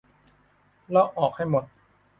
[0.89, 1.63] เลาะออกให้หมด